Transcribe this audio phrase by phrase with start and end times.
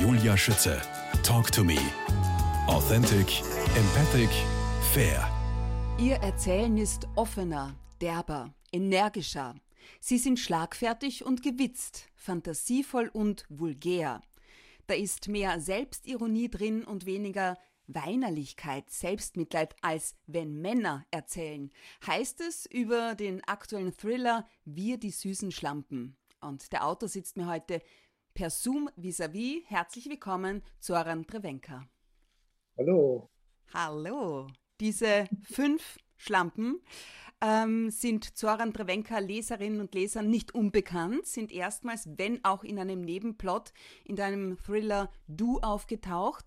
[0.00, 0.80] Julia Schütze.
[1.24, 1.76] Talk to me.
[2.68, 3.42] Authentic,
[3.76, 4.30] empathic,
[4.92, 5.28] fair.
[5.98, 9.56] Ihr Erzählen ist offener, derber, energischer.
[9.98, 14.22] Sie sind schlagfertig und gewitzt, fantasievoll und vulgär.
[14.86, 17.58] Da ist mehr Selbstironie drin und weniger
[17.88, 21.70] Weinerlichkeit, Selbstmitleid, als wenn Männer erzählen,
[22.06, 26.16] heißt es über den aktuellen Thriller Wir die süßen Schlampen.
[26.40, 27.82] Und der Autor sitzt mir heute
[28.38, 29.64] per Zoom vis-à-vis.
[29.66, 31.84] Herzlich willkommen, Zoran Prevenka.
[32.78, 33.28] Hallo.
[33.74, 34.46] Hallo.
[34.78, 36.80] Diese fünf Schlampen
[37.40, 43.00] ähm, sind Zoran Drevenka Leserinnen und Lesern nicht unbekannt, sind erstmals, wenn auch in einem
[43.00, 43.72] Nebenplot,
[44.04, 46.44] in deinem Thriller Du aufgetaucht.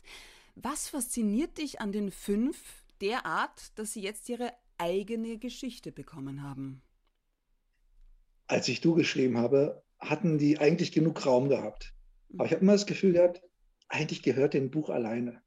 [0.55, 6.83] Was fasziniert dich an den fünf derart, dass sie jetzt ihre eigene Geschichte bekommen haben?
[8.47, 11.93] Als ich Du geschrieben habe, hatten die eigentlich genug Raum gehabt.
[12.33, 13.41] Aber ich habe immer das Gefühl gehabt,
[13.87, 15.41] eigentlich gehört dem Buch alleine.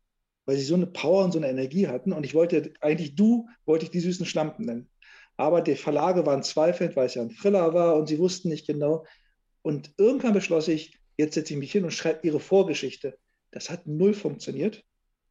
[0.46, 2.12] Weil sie so eine Power und so eine Energie hatten.
[2.12, 4.90] Und ich wollte eigentlich Du, wollte ich die süßen Schlampen nennen.
[5.36, 8.66] Aber die Verlage waren zweifelnd, weil es ja ein Thriller war und sie wussten nicht
[8.66, 9.04] genau.
[9.62, 13.18] Und irgendwann beschloss ich, jetzt setze ich mich hin und schreibe ihre Vorgeschichte.
[13.50, 14.84] Das hat null funktioniert.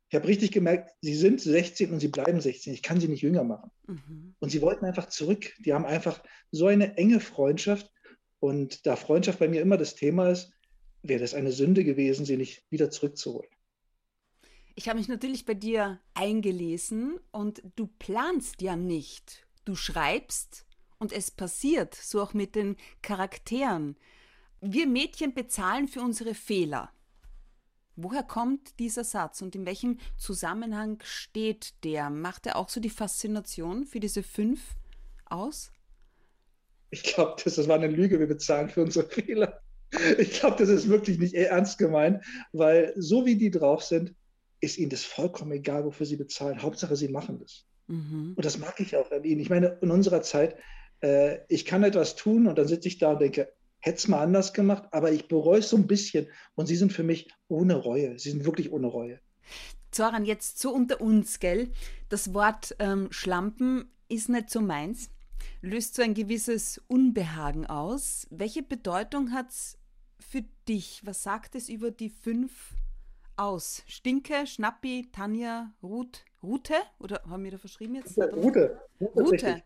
[0.09, 2.73] Ich habe richtig gemerkt, sie sind 16 und sie bleiben 16.
[2.73, 3.71] Ich kann sie nicht jünger machen.
[3.87, 4.35] Mhm.
[4.39, 5.53] Und sie wollten einfach zurück.
[5.65, 7.91] Die haben einfach so eine enge Freundschaft.
[8.43, 10.51] Und da Freundschaft bei mir immer das Thema ist,
[11.01, 13.49] wäre das eine Sünde gewesen, sie nicht wieder zurückzuholen.
[14.75, 19.47] Ich habe mich natürlich bei dir eingelesen und du planst ja nicht.
[19.63, 20.65] Du schreibst
[20.99, 23.95] und es passiert, so auch mit den Charakteren.
[24.59, 26.91] Wir Mädchen bezahlen für unsere Fehler.
[27.95, 32.09] Woher kommt dieser Satz und in welchem Zusammenhang steht der?
[32.09, 34.75] Macht er auch so die Faszination für diese fünf
[35.23, 35.71] aus?
[36.93, 39.59] Ich glaube, das, das war eine Lüge, wir bezahlen für unsere Fehler.
[40.19, 44.13] Ich glaube, das ist wirklich nicht ernst gemeint, weil so wie die drauf sind,
[44.61, 46.61] ist ihnen das vollkommen egal, wofür sie bezahlen.
[46.61, 47.65] Hauptsache, sie machen das.
[47.87, 48.33] Mhm.
[48.35, 49.41] Und das mag ich auch an ihnen.
[49.41, 50.55] Ich meine, in unserer Zeit,
[51.01, 54.21] äh, ich kann etwas tun und dann sitze ich da und denke, hätte es mal
[54.21, 56.27] anders gemacht, aber ich bereue es so ein bisschen.
[56.53, 58.19] Und sie sind für mich ohne Reue.
[58.19, 59.19] Sie sind wirklich ohne Reue.
[59.89, 61.71] Zoran, jetzt so unter uns, gell?
[62.09, 65.09] Das Wort ähm, Schlampen ist nicht so meins
[65.61, 68.27] löst so ein gewisses Unbehagen aus.
[68.29, 69.77] Welche Bedeutung hat es
[70.19, 71.01] für dich?
[71.05, 72.75] Was sagt es über die fünf
[73.35, 73.83] aus?
[73.87, 76.75] Stinke, Schnappi, Tanja, Ruth, Rute?
[76.99, 78.17] Oder haben wir da verschrieben jetzt?
[78.17, 78.79] Rute.
[78.99, 79.21] Rute.
[79.21, 79.63] Rute.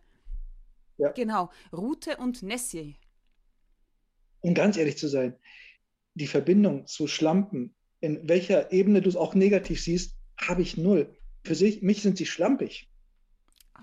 [0.98, 1.12] Ja.
[1.12, 2.96] Genau, Rute und Nessie.
[4.42, 5.36] Um ganz ehrlich zu sein,
[6.16, 11.16] die Verbindung zu Schlampen, in welcher Ebene du es auch negativ siehst, habe ich null.
[11.44, 12.90] Für sich, mich sind sie schlampig.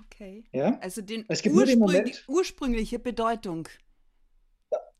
[0.06, 0.44] Okay.
[0.52, 0.78] Ja?
[0.80, 3.68] Also den es gibt Ursprung, Moment, die ursprüngliche Bedeutung.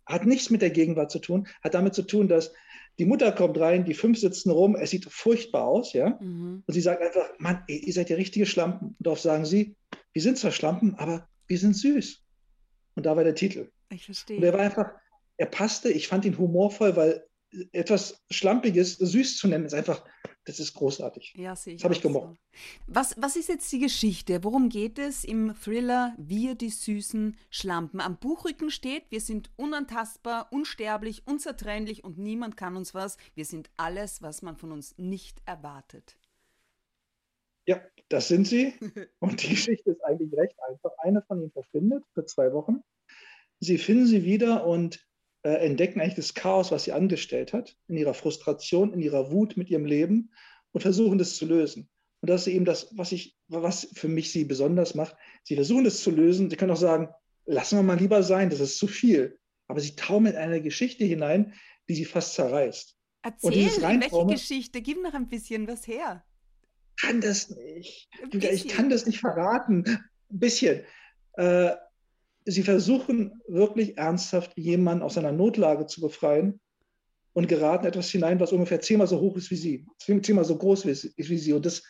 [0.07, 2.53] Hat nichts mit der Gegenwart zu tun, hat damit zu tun, dass
[2.99, 6.19] die Mutter kommt rein, die fünf sitzen rum, es sieht furchtbar aus, ja.
[6.21, 6.63] Mhm.
[6.67, 8.89] Und sie sagt einfach, Mann, ey, ihr seid ja richtige Schlampen.
[8.89, 9.77] Und darauf sagen sie,
[10.13, 12.23] wir sind zwar Schlampen, aber wir sind süß.
[12.95, 13.71] Und da war der Titel.
[13.91, 14.37] Ich verstehe.
[14.37, 14.91] Und er war einfach,
[15.37, 17.27] er passte, ich fand ihn humorvoll, weil
[17.73, 20.05] etwas Schlampiges süß zu nennen, ist einfach,
[20.45, 21.35] das ist großartig.
[21.37, 21.81] Ja, sehe ich.
[21.81, 22.39] Das habe ich gemocht.
[22.87, 24.45] Was, was ist jetzt die Geschichte?
[24.45, 28.01] Worum geht es im Thriller Wir, die süßen Schlampen?
[28.01, 33.17] Am Buchrücken steht, wir sind unantastbar, unsterblich, unzertrennlich und niemand kann uns was.
[33.35, 36.17] Wir sind alles, was man von uns nicht erwartet.
[37.67, 38.75] Ja, das sind sie.
[39.21, 40.91] Und die Geschichte ist eigentlich recht einfach.
[40.99, 42.83] Eine von ihnen verschwindet für zwei Wochen.
[43.61, 45.07] Sie finden sie wieder und
[45.45, 49.57] äh, entdecken eigentlich das Chaos, was sie angestellt hat, in ihrer Frustration, in ihrer Wut
[49.57, 50.31] mit ihrem Leben
[50.73, 51.89] und versuchen das zu lösen.
[52.21, 55.15] Und das ist eben das, was ich, was für mich sie besonders macht.
[55.43, 56.49] Sie versuchen das zu lösen.
[56.49, 57.11] Sie können auch sagen,
[57.45, 59.39] lassen wir mal lieber sein, das ist zu viel.
[59.69, 61.53] Aber sie taumeln in eine Geschichte hinein,
[61.89, 62.97] die sie fast zerreißt.
[63.23, 64.81] Erzähl, welche Geschichte?
[64.81, 66.25] Gib noch ein bisschen was her.
[66.99, 68.09] Kann das nicht.
[68.33, 69.85] Ich kann das nicht verraten.
[69.87, 70.83] Ein bisschen.
[71.35, 71.73] Äh,
[72.45, 76.61] sie versuchen wirklich ernsthaft, jemanden aus einer Notlage zu befreien
[77.33, 80.85] und geraten etwas hinein, was ungefähr zehnmal so hoch ist wie sie, zehnmal so groß
[80.85, 81.53] ist wie sie.
[81.53, 81.83] Und das,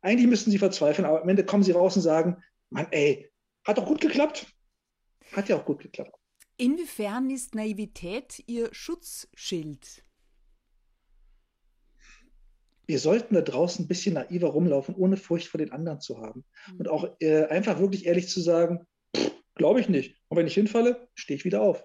[0.00, 3.30] eigentlich müssten sie verzweifeln, aber am Ende kommen sie raus und sagen, Mann, ey,
[3.64, 4.46] hat doch gut geklappt.
[5.32, 6.14] Hat ja auch gut geklappt.
[6.56, 10.02] Inwiefern ist Naivität Ihr Schutzschild?
[12.86, 16.44] Wir sollten da draußen ein bisschen naiver rumlaufen, ohne Furcht vor den anderen zu haben.
[16.72, 16.78] Mhm.
[16.78, 18.86] Und auch äh, einfach wirklich ehrlich zu sagen,
[19.58, 20.16] Glaube ich nicht.
[20.28, 21.84] Und wenn ich hinfalle, stehe ich wieder auf.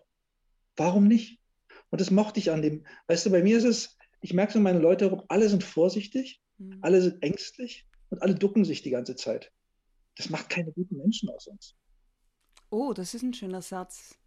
[0.77, 1.41] Warum nicht?
[1.89, 2.85] Und das mochte ich an dem.
[3.07, 6.41] Weißt du, bei mir ist es, ich merke so meine Leute herum, alle sind vorsichtig,
[6.59, 6.79] mhm.
[6.81, 9.51] alle sind ängstlich und alle ducken sich die ganze Zeit.
[10.15, 11.75] Das macht keine guten Menschen aus uns.
[12.69, 14.17] Oh, das ist ein schöner Satz.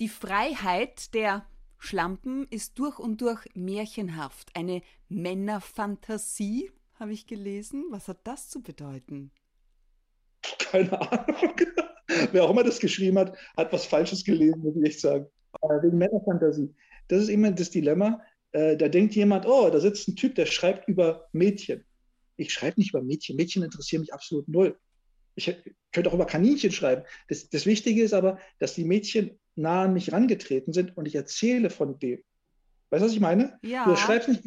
[0.00, 1.46] Die Freiheit der
[1.78, 7.84] Schlampen ist durch und durch märchenhaft, eine Männerfantasie, habe ich gelesen.
[7.90, 9.30] Was hat das zu bedeuten?
[10.58, 11.54] Keine Ahnung.
[12.32, 15.26] Wer auch immer das geschrieben hat, hat was Falsches gelesen, muss ich echt sagen.
[15.82, 16.74] Wegen Männerfantasie.
[17.08, 18.20] Das ist immer das Dilemma.
[18.52, 21.84] Äh, da denkt jemand, oh, da sitzt ein Typ, der schreibt über Mädchen.
[22.36, 23.36] Ich schreibe nicht über Mädchen.
[23.36, 24.76] Mädchen interessieren mich absolut null.
[25.36, 25.54] Ich
[25.92, 27.02] könnte auch über Kaninchen schreiben.
[27.28, 31.14] Das, das Wichtige ist aber, dass die Mädchen nah an mich rangetreten sind und ich
[31.14, 32.22] erzähle von dem.
[32.90, 33.58] Weißt du, was ich meine?
[33.62, 33.84] Ja.
[33.84, 34.44] Du schreibst nicht,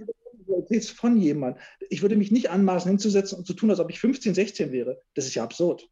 [0.92, 1.62] von jemandem.
[1.90, 5.02] Ich würde mich nicht anmaßen, hinzusetzen und zu tun, als ob ich 15, 16 wäre.
[5.14, 5.90] Das ist ja absurd.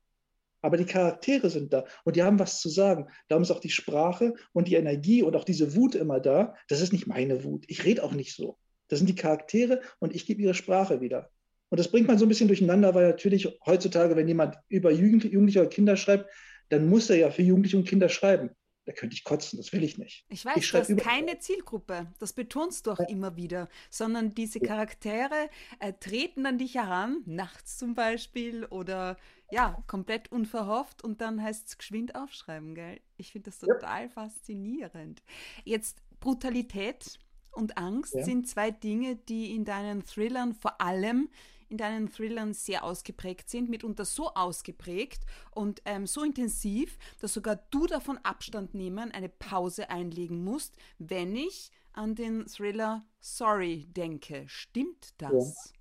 [0.66, 3.08] Aber die Charaktere sind da und die haben was zu sagen.
[3.28, 6.56] Darum ist auch die Sprache und die Energie und auch diese Wut immer da.
[6.68, 7.66] Das ist nicht meine Wut.
[7.68, 8.58] Ich rede auch nicht so.
[8.88, 11.30] Das sind die Charaktere und ich gebe ihre Sprache wieder.
[11.70, 15.60] Und das bringt man so ein bisschen durcheinander, weil natürlich heutzutage, wenn jemand über Jugendliche
[15.60, 16.32] oder Kinder schreibt,
[16.70, 18.50] dann muss er ja für Jugendliche und Kinder schreiben.
[18.86, 20.26] Da könnte ich kotzen, das will ich nicht.
[20.30, 23.08] Ich weiß, ich du hast keine Zielgruppe, das betonst du auch ja.
[23.08, 25.50] immer wieder, sondern diese Charaktere
[25.80, 29.18] äh, treten an dich heran, nachts zum Beispiel oder
[29.52, 33.00] ja, komplett unverhofft und dann heißt es geschwind aufschreiben, gell?
[33.18, 34.10] Ich finde das total ja.
[34.10, 35.24] faszinierend.
[35.64, 37.20] Jetzt Brutalität
[37.52, 38.24] und Angst ja.
[38.24, 41.30] sind zwei Dinge, die in deinen Thrillern vor allem
[41.70, 45.22] in deinen Thrillern sehr ausgeprägt sind, mitunter so ausgeprägt
[45.52, 51.36] und ähm, so intensiv, dass sogar du davon Abstand nehmen, eine Pause einlegen musst, wenn
[51.36, 54.44] ich an den Thriller Sorry denke.
[54.48, 55.32] Stimmt das?
[55.34, 55.80] Ja.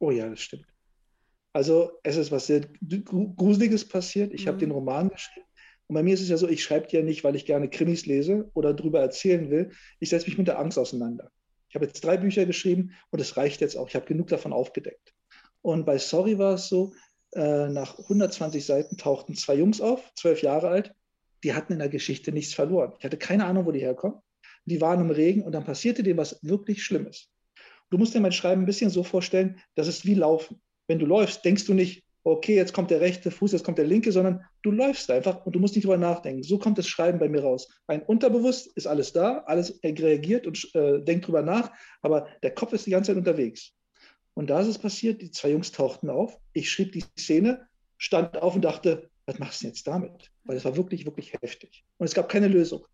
[0.00, 0.66] Oh ja, das stimmt.
[1.52, 2.62] Also es ist was sehr
[3.36, 4.34] Gruseliges passiert.
[4.34, 4.48] Ich mhm.
[4.48, 5.46] habe den Roman geschrieben.
[5.86, 8.06] Und bei mir ist es ja so, ich schreibe ja nicht, weil ich gerne Krimis
[8.06, 9.70] lese oder darüber erzählen will.
[10.00, 11.30] Ich setze mich mit der Angst auseinander.
[11.74, 13.88] Ich habe jetzt drei Bücher geschrieben und es reicht jetzt auch.
[13.88, 15.12] Ich habe genug davon aufgedeckt.
[15.60, 16.94] Und bei Sorry war es so,
[17.32, 20.94] äh, nach 120 Seiten tauchten zwei Jungs auf, zwölf Jahre alt,
[21.42, 22.92] die hatten in der Geschichte nichts verloren.
[23.00, 24.20] Ich hatte keine Ahnung, wo die herkommen.
[24.66, 27.28] Die waren im Regen und dann passierte dem was wirklich Schlimmes.
[27.90, 30.62] Du musst dir mein Schreiben ein bisschen so vorstellen, das ist wie Laufen.
[30.86, 33.86] Wenn du läufst, denkst du nicht, okay, jetzt kommt der rechte Fuß, jetzt kommt der
[33.86, 36.42] linke, sondern du läufst einfach und du musst nicht drüber nachdenken.
[36.42, 37.68] So kommt das Schreiben bei mir raus.
[37.86, 42.72] Ein Unterbewusst ist alles da, alles reagiert und äh, denkt drüber nach, aber der Kopf
[42.72, 43.72] ist die ganze Zeit unterwegs.
[44.32, 47.68] Und da ist es passiert, die zwei Jungs tauchten auf, ich schrieb die Szene,
[47.98, 50.30] stand auf und dachte, was machst du jetzt damit?
[50.44, 51.84] Weil es war wirklich, wirklich heftig.
[51.98, 52.86] Und es gab keine Lösung.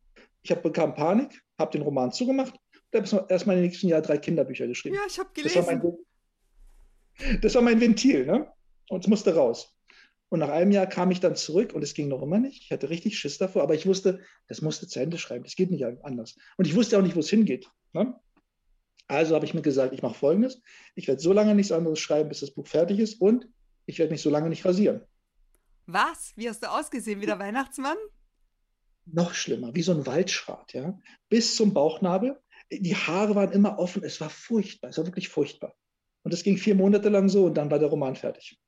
[0.43, 2.55] Ich hab, bekam Panik, habe den Roman zugemacht
[2.93, 4.97] und habe erstmal im nächsten Jahr drei Kinderbücher geschrieben.
[4.97, 5.57] Ja, ich habe gelesen.
[5.57, 8.27] Das war mein, das war mein Ventil.
[8.27, 8.51] Ne?
[8.91, 9.75] Und es musste raus.
[10.29, 12.63] Und nach einem Jahr kam ich dann zurück und es ging noch immer nicht.
[12.63, 15.45] Ich hatte richtig Schiss davor, aber ich wusste, das musste zu Ende schreiben.
[15.45, 16.37] Das geht nicht anders.
[16.57, 17.69] Und ich wusste auch nicht, wo es hingeht.
[17.93, 18.15] Ne?
[19.09, 20.61] Also habe ich mir gesagt, ich mache Folgendes.
[20.95, 23.49] Ich werde so lange nichts anderes schreiben, bis das Buch fertig ist und
[23.87, 25.03] ich werde mich so lange nicht rasieren.
[25.87, 26.33] Was?
[26.37, 27.97] Wie hast du ausgesehen wie der Weihnachtsmann?
[29.07, 30.97] Noch schlimmer, wie so ein Waldschrat, ja.
[31.29, 32.41] Bis zum Bauchnabel.
[32.71, 34.05] Die Haare waren immer offen.
[34.05, 34.91] Es war furchtbar.
[34.91, 35.75] Es war wirklich furchtbar.
[36.23, 38.61] Und es ging vier Monate lang so und dann war der Roman fertig.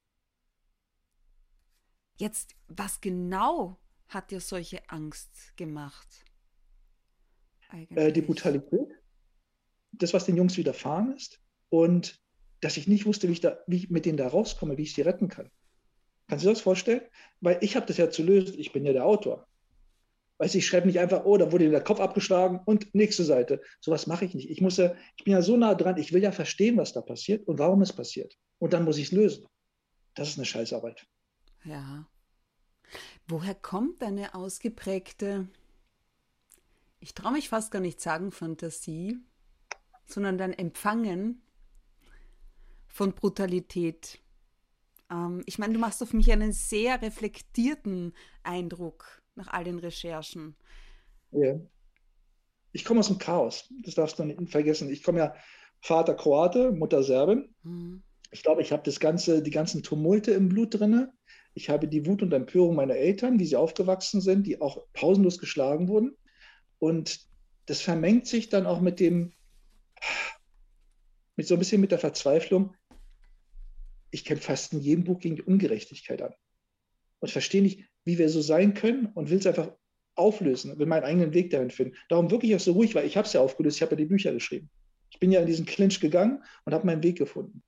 [2.17, 3.79] Jetzt, was genau
[4.09, 6.25] hat dir solche Angst gemacht?
[7.73, 8.89] Äh, die Brutalität,
[9.93, 12.21] das, was den Jungs widerfahren ist und
[12.61, 14.95] dass ich nicht wusste, wie ich, da, wie ich mit denen da rauskomme, wie ich
[14.95, 15.51] sie retten kann.
[16.29, 17.03] Kannst du dir das vorstellen?
[17.41, 19.47] Weil ich habe das ja zu lösen, ich bin ja der Autor.
[20.39, 23.61] Weißt du, ich schreibe nicht einfach, oh, da wurde der Kopf abgeschlagen und nächste Seite.
[23.81, 24.51] Sowas mache ich nicht.
[24.51, 27.01] Ich muss ja, ich bin ja so nah dran, ich will ja verstehen, was da
[27.01, 28.37] passiert und warum es passiert.
[28.59, 29.47] Und dann muss ich es lösen.
[30.15, 31.07] Das ist eine Scheißarbeit.
[31.65, 32.09] Ja.
[33.29, 35.49] Woher kommt deine ausgeprägte,
[37.01, 39.19] ich traue mich fast gar nicht sagen Fantasie,
[40.07, 41.43] sondern dein Empfangen
[42.89, 44.21] von Brutalität?
[45.11, 50.57] Ähm, ich meine, du machst auf mich einen sehr reflektierten Eindruck nach all den Recherchen.
[51.31, 51.59] Ja.
[52.73, 54.91] Ich komme aus dem Chaos, das darfst du nicht vergessen.
[54.91, 55.35] Ich komme ja
[55.81, 57.55] Vater Kroate, Mutter Serbin.
[57.63, 58.03] Mhm.
[58.31, 61.09] Ich glaube, ich habe das ganze, die ganzen Tumulte im Blut drin.
[61.55, 65.39] Ich habe die Wut und Empörung meiner Eltern, wie sie aufgewachsen sind, die auch pausenlos
[65.39, 66.17] geschlagen wurden.
[66.79, 67.21] Und
[67.67, 69.33] das vermengt sich dann auch mit dem,
[71.37, 72.75] mit so ein bisschen mit der Verzweiflung.
[74.11, 76.35] Ich kämpfe fast in jedem Buch gegen die Ungerechtigkeit an.
[77.21, 79.73] Und verstehe nicht, wie wir so sein können und will es einfach
[80.15, 81.97] auflösen, will meinen eigenen Weg dahin finden.
[82.09, 84.07] Darum wirklich auch so ruhig, weil ich habe es ja aufgelöst, ich habe ja die
[84.07, 84.71] Bücher geschrieben.
[85.11, 87.63] Ich bin ja in diesen Clinch gegangen und habe meinen Weg gefunden.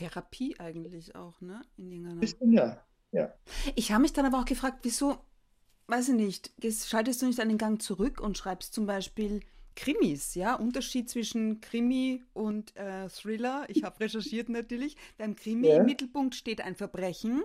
[0.00, 1.60] Therapie eigentlich auch, ne?
[1.76, 2.18] In.
[2.20, 2.82] Bisschen, ja.
[3.12, 3.34] ja.
[3.74, 5.18] Ich habe mich dann aber auch gefragt, wieso,
[5.88, 6.52] weiß ich nicht,
[6.86, 9.40] schaltest du nicht einen Gang zurück und schreibst zum Beispiel
[9.76, 13.66] Krimis, ja, Unterschied zwischen Krimi und äh, Thriller.
[13.68, 14.96] Ich habe recherchiert natürlich.
[15.18, 15.76] Beim Krimi ja.
[15.76, 17.44] im Mittelpunkt steht ein Verbrechen.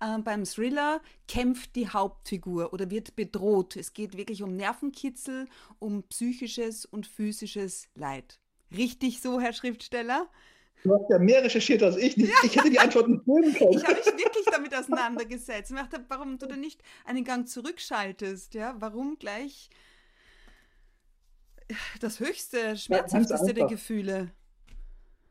[0.00, 3.76] Äh, beim Thriller kämpft die Hauptfigur oder wird bedroht.
[3.76, 5.48] Es geht wirklich um Nervenkitzel,
[5.80, 8.38] um psychisches und physisches Leid.
[8.74, 10.28] Richtig so, Herr Schriftsteller?
[10.82, 12.16] Du hast ja mehr recherchiert als ich.
[12.16, 12.26] Ja.
[12.44, 13.72] Ich hätte die Antwort nicht geben können.
[13.72, 15.70] Ich habe mich wirklich damit auseinandergesetzt.
[15.70, 18.54] Ich dachte, warum du da nicht einen Gang zurückschaltest.
[18.54, 18.76] Ja?
[18.78, 19.70] Warum gleich
[22.00, 24.30] das höchste, schmerzhafteste der Gefühle?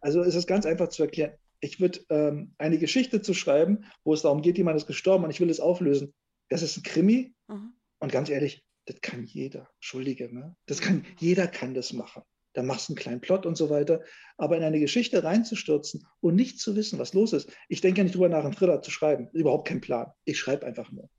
[0.01, 1.33] Also es ist ganz einfach zu erklären.
[1.61, 5.31] Ich würde ähm, eine Geschichte zu schreiben, wo es darum geht, jemand ist gestorben und
[5.31, 6.13] ich will es auflösen.
[6.49, 7.33] Das ist ein Krimi.
[7.47, 7.73] Mhm.
[7.99, 9.69] Und ganz ehrlich, das kann jeder.
[9.75, 10.55] Entschuldige, ne?
[10.65, 12.23] Das kann, jeder kann das machen
[12.55, 14.01] dann machst du einen kleinen Plot und so weiter.
[14.37, 17.49] Aber in eine Geschichte reinzustürzen und nicht zu wissen, was los ist.
[17.69, 19.29] Ich denke ja nicht drüber nach, einen Thriller zu schreiben.
[19.33, 20.11] Überhaupt kein Plan.
[20.23, 21.09] Ich schreibe einfach nur.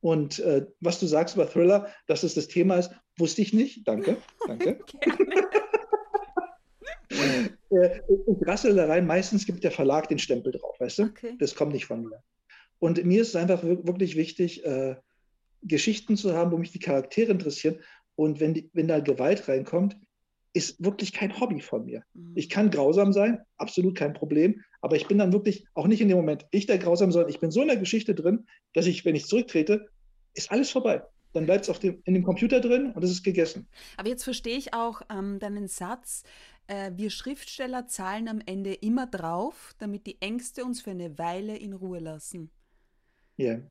[0.00, 3.86] Und äh, was du sagst über Thriller, dass es das Thema ist, wusste ich nicht.
[3.86, 4.80] Danke, danke.
[7.70, 9.06] äh, ich rassel da rein.
[9.06, 11.02] Meistens gibt der Verlag den Stempel drauf, weißt du?
[11.04, 11.36] Okay.
[11.38, 12.22] Das kommt nicht von mir.
[12.78, 14.96] Und mir ist es einfach wirklich wichtig, äh,
[15.62, 17.80] Geschichten zu haben, wo mich die Charaktere interessieren.
[18.16, 19.96] Und wenn, die, wenn da Gewalt reinkommt,
[20.52, 22.02] ist wirklich kein Hobby von mir.
[22.14, 22.32] Mhm.
[22.34, 26.08] Ich kann grausam sein, absolut kein Problem, aber ich bin dann wirklich auch nicht in
[26.08, 29.04] dem Moment ich der grausam, sondern ich bin so in der Geschichte drin, dass ich,
[29.04, 29.88] wenn ich zurücktrete,
[30.34, 31.02] ist alles vorbei.
[31.32, 33.68] Dann bleibt es in dem Computer drin und es ist gegessen.
[33.96, 36.24] Aber jetzt verstehe ich auch ähm, deinen Satz,
[36.66, 41.56] äh, wir Schriftsteller zahlen am Ende immer drauf, damit die Ängste uns für eine Weile
[41.56, 42.50] in Ruhe lassen.
[43.36, 43.50] Ja.
[43.50, 43.70] Yeah.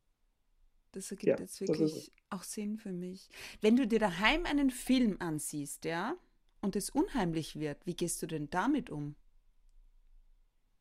[0.92, 3.30] Das ergibt ja, jetzt wirklich auch Sinn für mich.
[3.62, 6.16] Wenn du dir daheim einen Film ansiehst, ja,
[6.62, 9.16] und es unheimlich wird, wie gehst du denn damit um?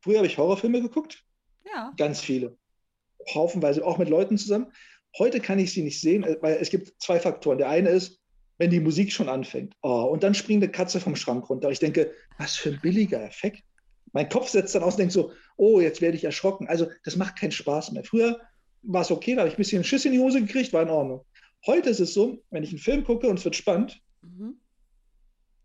[0.00, 1.24] Früher habe ich Horrorfilme geguckt.
[1.66, 1.92] Ja.
[1.96, 2.56] Ganz viele.
[3.34, 4.72] Haufenweise, auch mit Leuten zusammen.
[5.18, 7.58] Heute kann ich sie nicht sehen, äh, weil es gibt zwei Faktoren.
[7.58, 8.20] Der eine ist,
[8.58, 9.74] wenn die Musik schon anfängt.
[9.82, 11.70] Oh, und dann springt eine Katze vom Schrank runter.
[11.70, 13.62] Ich denke, was für ein billiger Effekt.
[14.12, 16.66] Mein Kopf setzt dann aus und denkt so, oh, jetzt werde ich erschrocken.
[16.68, 18.04] Also das macht keinen Spaß mehr.
[18.04, 18.40] Früher
[18.82, 20.88] war es okay, da habe ich ein bisschen Schiss in die Hose gekriegt, war in
[20.88, 21.24] Ordnung.
[21.66, 24.58] Heute ist es so, wenn ich einen Film gucke und es wird spannend, mhm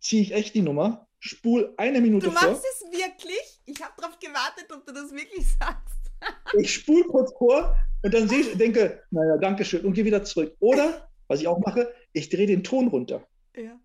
[0.03, 2.35] ziehe ich echt die Nummer, spul eine Minute vor.
[2.35, 2.91] Du machst vor.
[2.91, 3.61] es wirklich?
[3.65, 5.95] Ich habe darauf gewartet, ob du das wirklich sagst.
[6.59, 10.23] ich spule kurz vor und dann sehe ich, denke, naja, danke schön und gehe wieder
[10.23, 10.55] zurück.
[10.59, 13.25] Oder, was ich auch mache, ich drehe den Ton runter.
[13.55, 13.79] Ja.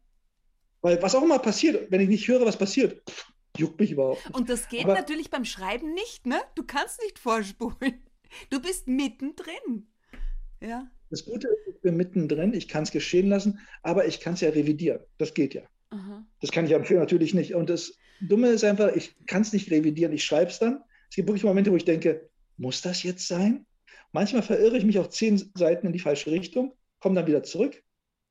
[0.81, 4.25] Weil was auch immer passiert, wenn ich nicht höre, was passiert, pff, juckt mich überhaupt.
[4.25, 4.37] Nicht.
[4.37, 6.41] Und das geht Aber, natürlich beim Schreiben nicht, ne?
[6.55, 8.05] Du kannst nicht vorspulen.
[8.51, 9.89] Du bist mittendrin.
[10.61, 10.91] Ja.
[11.11, 14.41] Das Gute ist, ich bin mittendrin, ich kann es geschehen lassen, aber ich kann es
[14.41, 15.01] ja revidieren.
[15.17, 15.63] Das geht ja.
[15.91, 16.27] Aha.
[16.41, 17.55] Das kann ich am natürlich nicht.
[17.55, 20.83] Und das Dumme ist einfach, ich kann es nicht revidieren, ich schreibe es dann.
[21.09, 23.67] Es gibt wirklich Momente, wo ich denke, muss das jetzt sein?
[24.13, 27.83] Manchmal verirre ich mich auch zehn Seiten in die falsche Richtung, komme dann wieder zurück.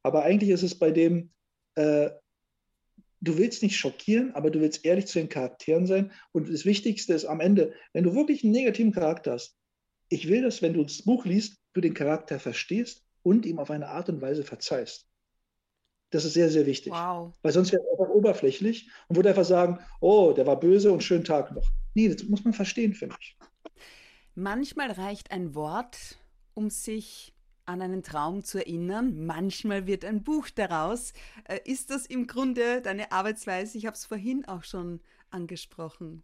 [0.04, 1.32] Aber eigentlich ist es bei dem,
[1.76, 2.10] äh,
[3.22, 6.12] du willst nicht schockieren, aber du willst ehrlich zu den Charakteren sein.
[6.32, 9.58] Und das Wichtigste ist am Ende, wenn du wirklich einen negativen Charakter hast,
[10.10, 13.72] ich will, dass wenn du das Buch liest, du den Charakter verstehst und ihm auf
[13.72, 15.08] eine Art und Weise verzeihst.
[16.10, 16.94] Das ist sehr, sehr wichtig.
[16.94, 17.34] Wow.
[17.42, 21.04] Weil sonst wäre es einfach oberflächlich und würde einfach sagen, oh, der war böse und
[21.04, 21.70] schönen Tag noch.
[21.96, 23.38] Nee, das muss man verstehen, finde ich.
[24.36, 26.20] Manchmal reicht ein Wort,
[26.54, 27.34] um sich
[27.66, 29.26] an einen Traum zu erinnern.
[29.26, 31.12] Manchmal wird ein Buch daraus.
[31.44, 33.78] Äh, ist das im Grunde deine Arbeitsweise?
[33.78, 36.24] Ich habe es vorhin auch schon angesprochen.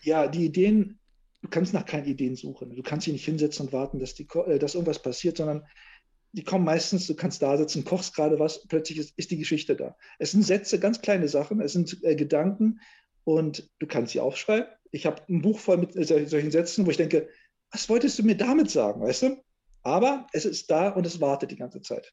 [0.00, 0.98] Ja, die Ideen,
[1.42, 2.74] du kannst nach keinen Ideen suchen.
[2.74, 5.64] Du kannst dich nicht hinsetzen und warten, dass, die, äh, dass irgendwas passiert, sondern
[6.34, 9.76] die kommen meistens, du kannst da sitzen, kochst gerade was, plötzlich ist, ist, die Geschichte
[9.76, 9.96] da.
[10.18, 12.80] Es sind Sätze, ganz kleine Sachen, es sind äh, Gedanken
[13.22, 14.66] und du kannst sie aufschreiben.
[14.90, 17.28] Ich habe ein Buch voll mit äh, solchen Sätzen, wo ich denke,
[17.70, 19.44] was wolltest du mir damit sagen, weißt du?
[19.82, 22.12] Aber es ist da und es wartet die ganze Zeit.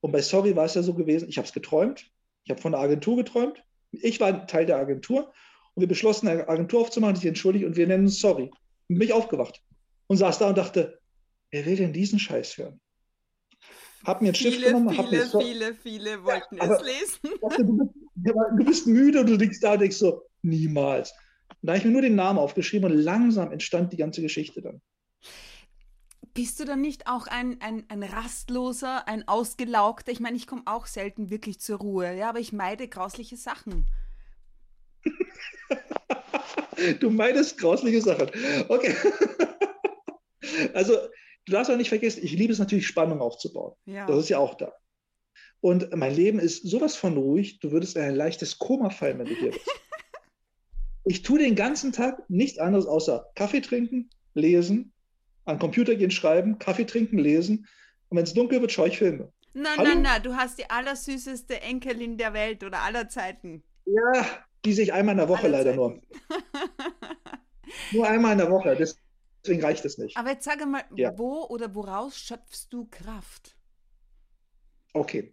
[0.00, 2.10] Und bei Sorry war es ja so gewesen, ich habe es geträumt,
[2.44, 5.32] ich habe von der Agentur geträumt, ich war Teil der Agentur
[5.74, 8.50] und wir beschlossen, eine Agentur aufzumachen, sich entschuldigt und wir nennen es Sorry.
[8.88, 9.62] Und bin ich aufgewacht
[10.08, 11.00] und saß da und dachte,
[11.50, 12.80] wer will denn diesen Scheiß hören?
[14.04, 14.90] Hab mir einen viele, Stift genommen.
[14.90, 17.30] Viele, mir so, viele, viele wollten ja, es lesen.
[17.40, 17.94] Dachte, du, bist,
[18.58, 21.12] du, bist, müde und du liegst da und denkst so, niemals.
[21.48, 24.60] Und da habe ich mir nur den Namen aufgeschrieben und langsam entstand die ganze Geschichte
[24.60, 24.82] dann.
[26.34, 30.10] Bist du dann nicht auch ein, ein, ein rastloser, ein ausgelaugter?
[30.10, 33.86] Ich meine, ich komme auch selten wirklich zur Ruhe, ja, aber ich meide grausliche Sachen.
[37.00, 38.30] du meidest grausliche Sachen.
[38.68, 38.94] Okay.
[40.74, 40.98] also
[41.46, 43.74] du darfst auch nicht vergessen, ich liebe es natürlich, Spannung aufzubauen.
[43.86, 44.06] Ja.
[44.06, 44.72] Das ist ja auch da.
[45.60, 49.26] Und mein Leben ist sowas von ruhig, du würdest in ein leichtes Koma fallen, wenn
[49.26, 49.66] du hier bist.
[51.04, 54.92] ich tue den ganzen Tag nichts anderes außer Kaffee trinken, lesen,
[55.44, 57.66] an Computer gehen, schreiben, Kaffee trinken, lesen.
[58.08, 59.32] Und wenn es dunkel wird, schaue ich Filme.
[59.54, 59.90] Na, Hallo?
[59.94, 63.62] na, na, du hast die allersüßeste Enkelin der Welt oder aller Zeiten.
[63.86, 64.26] Ja,
[64.64, 66.00] die sehe ich einmal in der Woche leider nur.
[67.92, 68.74] nur einmal in der Woche,
[69.44, 70.16] deswegen reicht es nicht.
[70.16, 71.16] Aber jetzt sage mal, ja.
[71.18, 73.56] wo oder woraus schöpfst du Kraft?
[74.92, 75.32] Okay.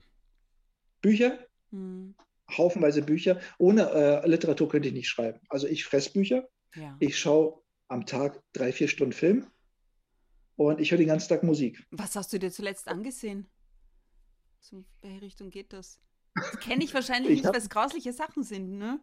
[1.02, 1.40] Bücher,
[1.72, 2.16] hm.
[2.58, 3.40] haufenweise Bücher.
[3.58, 5.40] Ohne äh, Literatur könnte ich nicht schreiben.
[5.50, 6.96] Also ich fresse Bücher, ja.
[7.00, 9.48] ich schaue am Tag drei, vier Stunden Film
[10.56, 11.86] und ich höre den ganzen Tag Musik.
[11.92, 13.50] Was hast du dir zuletzt angesehen?
[14.60, 16.00] So, in welche Richtung geht das?
[16.36, 19.00] Das kenne ich wahrscheinlich ich nicht, weil es grausliche Sachen sind, ne?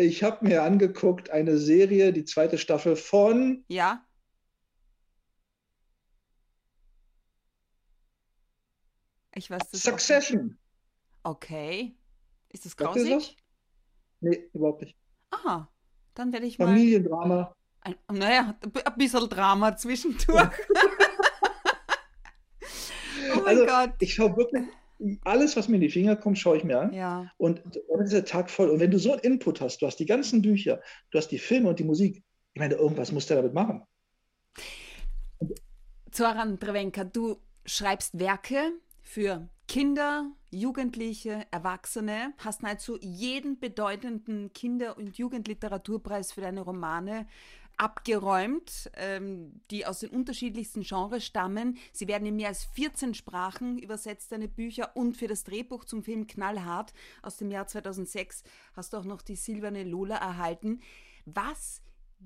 [0.00, 3.64] Ich habe mir angeguckt eine Serie, die zweite Staffel von.
[3.68, 4.02] Ja.
[9.34, 9.82] Ich weiß das.
[9.82, 10.56] Succession.
[11.22, 11.94] Okay.
[12.48, 13.36] Ist das grausig?
[14.20, 14.96] Nee, überhaupt nicht.
[15.30, 15.70] Aha.
[16.14, 16.66] Dann werde ich mal.
[16.66, 17.54] Familiendrama.
[17.82, 20.26] Ein, naja, ein bisschen Drama zwischendurch.
[23.34, 23.92] oh mein also, Gott.
[24.00, 24.66] Ich schaue wirklich
[25.24, 26.92] alles, was mir in die Finger kommt, schaue ich mir an.
[26.92, 27.30] Ja.
[27.38, 28.68] Und dann ist der Tag voll.
[28.70, 30.80] Und wenn du so einen Input hast, du hast die ganzen Bücher,
[31.10, 33.82] du hast die Filme und die Musik, ich meine, irgendwas musst du damit machen.
[36.10, 45.16] Zoran Drevenka, du schreibst Werke für Kinder, Jugendliche, Erwachsene, hast nahezu jeden bedeutenden Kinder- und
[45.16, 47.26] Jugendliteraturpreis für deine Romane
[47.80, 51.78] abgeräumt, ähm, die aus den unterschiedlichsten Genres stammen.
[51.92, 54.94] Sie werden in mehr als 14 Sprachen übersetzt, deine Bücher.
[54.96, 58.42] Und für das Drehbuch zum Film Knallhart aus dem Jahr 2006
[58.74, 60.82] hast du auch noch die Silberne Lola erhalten.
[61.24, 61.80] Was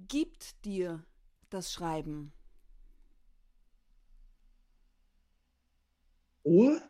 [0.09, 1.05] gibt dir
[1.51, 2.33] das Schreiben?
[6.45, 6.83] Ruhe,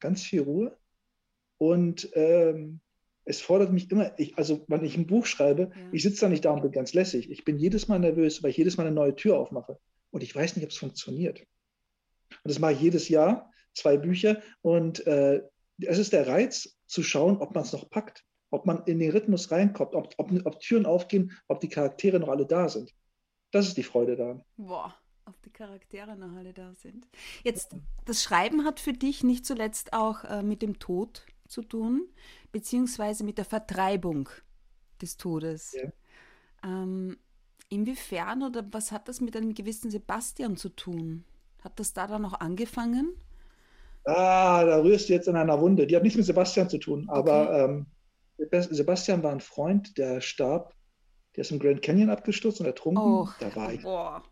[0.00, 0.78] ganz viel Ruhe.
[1.56, 2.80] Und ähm,
[3.26, 5.88] es fordert mich immer, ich, also wenn ich ein Buch schreibe, ja.
[5.92, 7.28] ich sitze da nicht da und bin ganz lässig.
[7.28, 9.78] Ich bin jedes Mal nervös, weil ich jedes Mal eine neue Tür aufmache.
[10.10, 11.40] Und ich weiß nicht, ob es funktioniert.
[11.40, 14.40] Und das mache ich jedes Jahr, zwei Bücher.
[14.62, 15.42] Und äh,
[15.82, 19.10] es ist der Reiz, zu schauen, ob man es noch packt, ob man in den
[19.10, 22.94] Rhythmus reinkommt, ob, ob, ob Türen aufgehen, ob die Charaktere noch alle da sind.
[23.50, 24.44] Das ist die Freude daran.
[24.56, 24.94] Boah
[25.28, 27.08] ob die Charaktere noch alle da sind.
[27.42, 32.08] Jetzt, das Schreiben hat für dich nicht zuletzt auch äh, mit dem Tod zu tun,
[32.52, 34.28] beziehungsweise mit der Vertreibung
[35.00, 35.72] des Todes.
[35.72, 35.90] Ja.
[36.64, 37.16] Ähm,
[37.68, 41.24] inwiefern oder was hat das mit einem gewissen Sebastian zu tun?
[41.62, 43.14] Hat das da dann noch angefangen?
[44.04, 45.86] Ah, da rührst du jetzt in einer Wunde.
[45.86, 47.64] Die hat nichts mit Sebastian zu tun, aber okay.
[47.64, 47.86] ähm,
[48.70, 50.74] Sebastian war ein Freund, der starb.
[51.34, 53.02] Der ist im Grand Canyon abgestürzt und ertrunken.
[53.02, 54.22] Oh, da war ich, boah.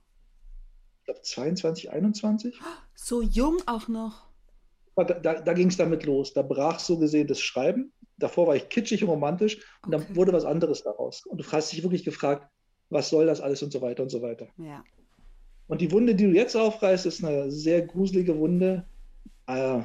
[1.00, 2.58] ich glaube, 22, 21.
[2.94, 4.26] So jung auch noch.
[4.96, 6.32] Da, da, da ging es damit los.
[6.32, 7.92] Da brach so gesehen das Schreiben.
[8.16, 10.04] Davor war ich kitschig und romantisch und okay.
[10.06, 11.26] dann wurde was anderes daraus.
[11.26, 12.48] Und du hast dich wirklich gefragt,
[12.90, 14.48] was soll das alles und so weiter und so weiter.
[14.56, 14.84] Ja.
[15.66, 18.86] Und die Wunde, die du jetzt aufreißt, ist eine sehr gruselige Wunde.
[19.46, 19.80] Äh,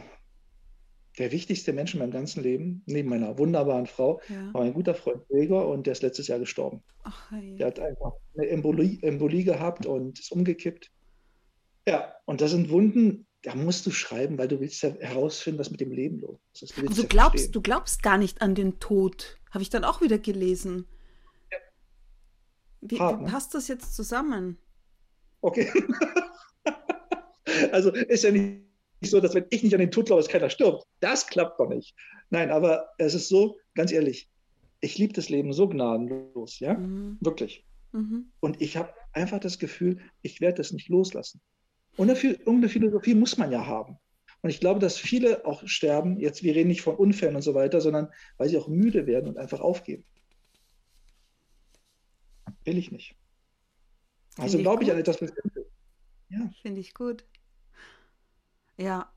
[1.17, 4.53] der wichtigste Mensch in meinem ganzen Leben, neben meiner wunderbaren Frau, ja.
[4.53, 6.81] war mein guter Freund Gregor und der ist letztes Jahr gestorben.
[7.03, 7.55] Ach, hey.
[7.57, 10.91] Der hat einfach eine Embolie, Embolie gehabt und ist umgekippt.
[11.87, 15.71] Ja, und das sind Wunden, da musst du schreiben, weil du willst ja herausfinden, was
[15.71, 16.77] mit dem Leben los ist.
[16.77, 19.37] Du, also du glaubst, du glaubst gar nicht an den Tod.
[19.51, 20.85] Habe ich dann auch wieder gelesen.
[21.51, 21.57] Ja.
[22.81, 23.29] Wie, Hart, wie ne?
[23.29, 24.57] passt das jetzt zusammen?
[25.41, 25.71] Okay.
[27.71, 28.61] also ist ja nicht
[29.01, 30.83] so, dass wenn ich nicht an den Tod glaube, dass keiner stirbt.
[30.99, 31.95] Das klappt doch nicht.
[32.29, 34.29] Nein, aber es ist so, ganz ehrlich,
[34.81, 36.73] ich liebe das Leben so gnadenlos, ja?
[36.73, 37.17] Mhm.
[37.21, 37.65] Wirklich.
[37.93, 38.31] Mhm.
[38.41, 41.41] Und ich habe einfach das Gefühl, ich werde das nicht loslassen.
[41.97, 43.97] Und eine, irgendeine Philosophie muss man ja haben.
[44.41, 47.53] Und ich glaube, dass viele auch sterben, jetzt wir reden nicht von Unfällen und so
[47.53, 50.05] weiter, sondern weil sie auch müde werden und einfach aufgeben.
[52.63, 53.15] Will ich nicht.
[54.37, 55.65] Also glaube ich an etwas Bestimmtes.
[56.29, 56.49] Ja.
[56.61, 57.25] Finde ich gut.
[58.77, 59.11] Ja.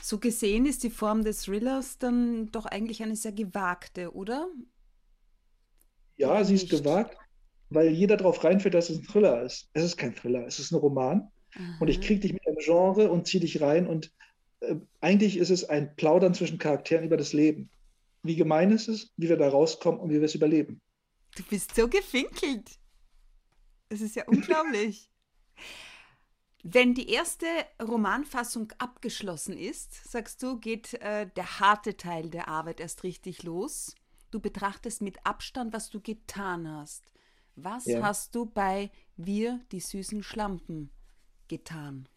[0.00, 4.48] So gesehen ist die Form des Thrillers dann doch eigentlich eine sehr gewagte, oder?
[6.16, 7.16] Ja, sie ist gewagt
[7.70, 9.68] weil jeder darauf reinfällt, dass es ein Thriller ist.
[9.72, 11.30] Es ist kein Thriller, es ist ein Roman.
[11.54, 11.76] Aha.
[11.80, 13.86] Und ich kriege dich mit einem Genre und ziehe dich rein.
[13.86, 14.12] Und
[14.60, 17.70] äh, eigentlich ist es ein Plaudern zwischen Charakteren über das Leben.
[18.22, 20.80] Wie gemein ist es, wie wir da rauskommen und wie wir es überleben.
[21.36, 22.78] Du bist so gefinkelt.
[23.88, 25.10] Das ist ja unglaublich.
[26.64, 27.46] Wenn die erste
[27.80, 33.94] Romanfassung abgeschlossen ist, sagst du, geht äh, der harte Teil der Arbeit erst richtig los.
[34.30, 37.12] Du betrachtest mit Abstand, was du getan hast.
[37.62, 38.02] Was ja.
[38.02, 40.90] hast du bei Wir, die süßen Schlampen,
[41.48, 42.08] getan?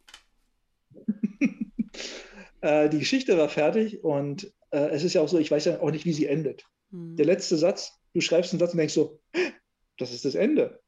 [2.61, 5.79] äh, die Geschichte war fertig und äh, es ist ja auch so, ich weiß ja
[5.79, 6.65] auch nicht, wie sie endet.
[6.91, 7.15] Hm.
[7.15, 9.19] Der letzte Satz, du schreibst einen Satz und denkst so,
[9.97, 10.79] das ist das Ende.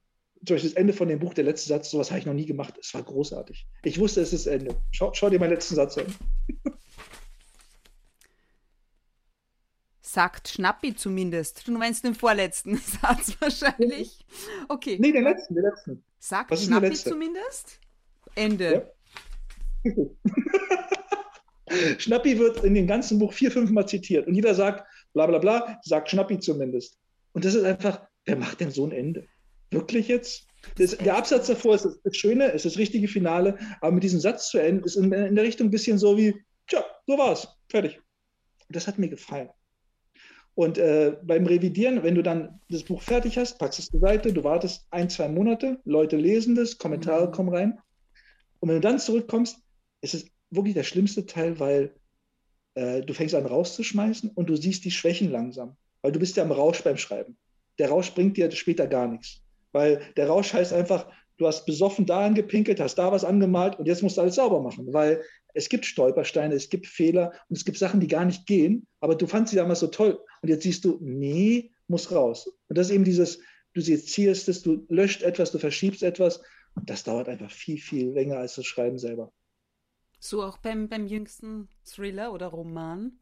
[0.42, 2.76] durch das Ende von dem Buch, der letzte Satz, sowas habe ich noch nie gemacht.
[2.80, 3.68] Es war großartig.
[3.84, 4.76] Ich wusste, es ist Ende.
[4.92, 6.06] Schau, schau dir meinen letzten Satz an.
[10.14, 11.68] Sagt Schnappi zumindest.
[11.68, 14.24] Du meinst den vorletzten Satz wahrscheinlich.
[14.70, 14.98] Okay.
[15.00, 16.04] Nee, den letzten, den letzten.
[16.20, 17.80] Sagt Schnappi zumindest?
[18.36, 18.94] Ende.
[19.84, 19.92] Ja.
[21.98, 25.40] Schnappi wird in dem ganzen Buch vier, fünf Mal zitiert und jeder sagt, bla bla
[25.40, 27.00] bla, sagt Schnappi zumindest.
[27.32, 29.26] Und das ist einfach, wer macht denn so ein Ende?
[29.72, 30.46] Wirklich jetzt?
[30.76, 34.50] Das, der Absatz davor ist das Schöne, ist das richtige Finale, aber mit diesem Satz
[34.50, 36.36] zu enden, ist in, in der Richtung ein bisschen so wie,
[36.68, 38.00] tja, so war's, fertig.
[38.70, 39.50] Das hat mir gefallen.
[40.56, 44.34] Und äh, beim Revidieren, wenn du dann das Buch fertig hast, packst es zur Seite,
[44.34, 47.32] du wartest ein, zwei Monate, Leute lesen das, Kommentare mhm.
[47.32, 47.80] kommen rein.
[48.60, 49.58] Und wenn du dann zurückkommst,
[50.02, 51.96] ist es wirklich der schlimmste Teil, weil
[52.76, 55.76] äh, du fängst an rauszuschmeißen und du siehst die Schwächen langsam.
[56.02, 57.38] Weil du bist ja im Rausch beim Schreiben.
[57.80, 59.42] Der Rausch bringt dir später gar nichts.
[59.72, 63.88] Weil der Rausch heißt einfach, du hast besoffen da angepinkelt, hast da was angemalt und
[63.88, 64.94] jetzt musst du alles sauber machen.
[64.94, 68.88] Weil es gibt Stolpersteine, es gibt Fehler und es gibt Sachen, die gar nicht gehen,
[69.00, 72.48] aber du fandst sie damals so toll und jetzt siehst du, nee, muss raus.
[72.68, 73.40] Und das ist eben dieses,
[73.74, 76.42] du sezierst es, du löscht etwas, du verschiebst etwas
[76.76, 79.32] und das dauert einfach viel, viel länger als das Schreiben selber.
[80.20, 83.20] So auch beim, beim jüngsten Thriller oder Roman?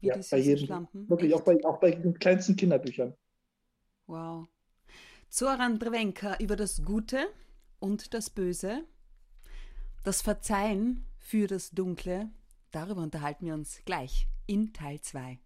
[0.00, 0.66] Wie ja, bei jedem.
[0.66, 1.08] Schlampen?
[1.08, 3.14] Wirklich, auch bei, auch bei den kleinsten Kinderbüchern.
[4.06, 4.48] Wow.
[5.30, 7.28] Zoran Drevenka über das Gute
[7.78, 8.84] und das Böse,
[10.02, 12.28] das Verzeihen für das Dunkle,
[12.72, 15.38] darüber unterhalten wir uns gleich in Teil 2.